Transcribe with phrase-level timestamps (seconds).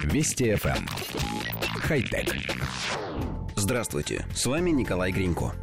[0.00, 0.78] Вести FM.
[0.78, 0.86] Эм.
[1.80, 2.34] Хай-тек.
[3.56, 5.54] Здравствуйте, с вами Николай Гринько.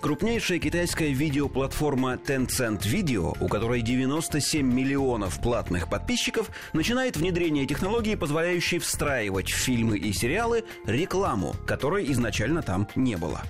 [0.00, 8.78] Крупнейшая китайская видеоплатформа Tencent Video, у которой 97 миллионов платных подписчиков, начинает внедрение технологии, позволяющей
[8.78, 13.42] встраивать в фильмы и сериалы рекламу, которой изначально там не было.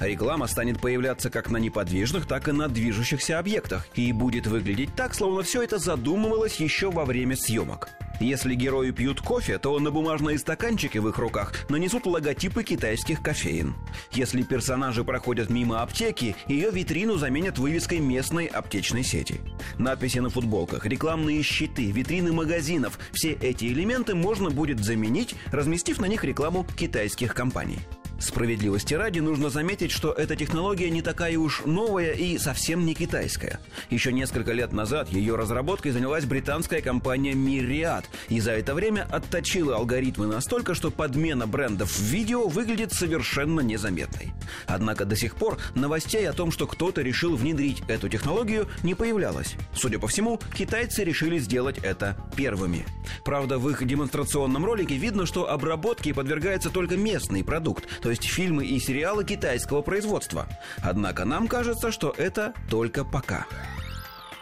[0.00, 5.14] Реклама станет появляться как на неподвижных, так и на движущихся объектах и будет выглядеть так,
[5.14, 7.88] словно все это задумывалось еще во время съемок.
[8.20, 13.74] Если герои пьют кофе, то на бумажные стаканчики в их руках нанесут логотипы китайских кофеин.
[14.12, 19.40] Если персонажи проходят мимо аптеки, ее витрину заменят вывеской местной аптечной сети.
[19.78, 26.06] Надписи на футболках, рекламные щиты, витрины магазинов– все эти элементы можно будет заменить, разместив на
[26.06, 27.78] них рекламу китайских компаний.
[28.18, 33.60] Справедливости ради нужно заметить, что эта технология не такая уж новая и совсем не китайская.
[33.90, 39.76] Еще несколько лет назад ее разработкой занялась британская компания Myriad, и за это время отточила
[39.76, 44.32] алгоритмы настолько, что подмена брендов в видео выглядит совершенно незаметной.
[44.66, 49.56] Однако до сих пор новостей о том, что кто-то решил внедрить эту технологию, не появлялось.
[49.74, 52.86] Судя по всему, китайцы решили сделать это первыми.
[53.24, 58.64] Правда, в их демонстрационном ролике видно, что обработке подвергается только местный продукт, то есть фильмы
[58.64, 60.46] и сериалы китайского производства.
[60.80, 63.46] Однако нам кажется, что это только пока.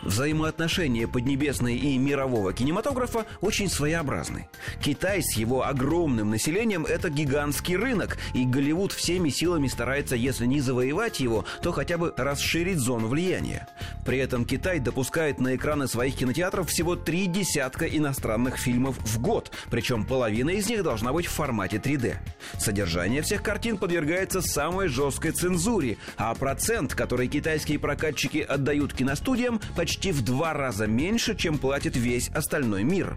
[0.04, 4.48] Взаимоотношения Поднебесной и мирового кинематографа очень своеобразны.
[4.82, 10.60] Китай с его огромным населением– это гигантский рынок, и Голливуд всеми силами старается, если не
[10.60, 13.66] завоевать его, то хотя бы расширить зону влияния.
[14.04, 19.50] При этом Китай допускает на экраны своих кинотеатров всего три десятка иностранных фильмов в год,
[19.70, 22.16] причем половина из них должна быть в формате 3D.
[22.58, 29.93] Содержание всех картин подвергается самой жесткой цензуре, а процент, который китайские прокатчики отдают киностудиям, почти
[29.94, 33.16] почти в два раза меньше, чем платит весь остальной мир.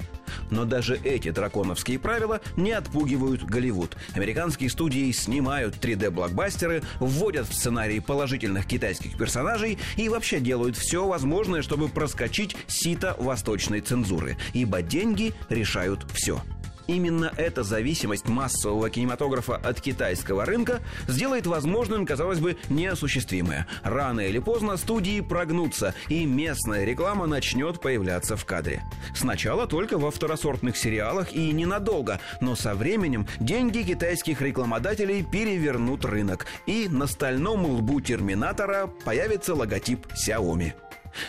[0.52, 3.98] Но даже эти драконовские правила не отпугивают Голливуд.
[4.14, 11.64] Американские студии снимают 3D-блокбастеры, вводят в сценарий положительных китайских персонажей и вообще делают все возможное,
[11.64, 14.38] чтобы проскочить сито восточной цензуры.
[14.54, 16.44] Ибо деньги решают все.
[16.88, 23.68] Именно эта зависимость массового кинематографа от китайского рынка сделает возможным, казалось бы, неосуществимое.
[23.84, 28.84] Рано или поздно студии прогнутся, и местная реклама начнет появляться в кадре.
[29.16, 36.46] Сначала только во второсортных сериалах и ненадолго, но со временем деньги китайских рекламодателей перевернут рынок,
[36.66, 40.74] и на стальном лбу Терминатора появится логотип Xiaomi.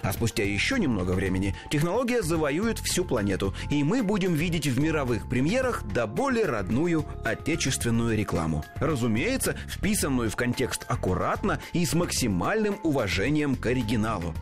[0.02, 5.28] А спустя еще немного времени технология завоюет всю планету, и мы будем видеть в мировых
[5.28, 8.64] премьерах до более родную отечественную рекламу.
[8.76, 14.34] Разумеется, вписанную в контекст аккуратно и с максимальным уважением к оригиналу.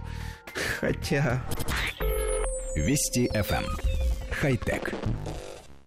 [0.80, 1.42] Хотя...
[2.74, 3.64] Вести FM.
[3.64, 3.64] Эм.
[4.30, 4.92] Хай-тек.